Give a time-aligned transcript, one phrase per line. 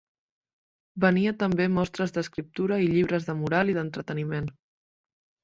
[1.03, 4.51] Venia també mostres d'escriptura i llibres de moral i d'entreteniment.